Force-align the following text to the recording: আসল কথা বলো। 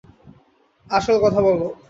আসল 0.87 1.15
কথা 1.23 1.41
বলো। 1.41 1.67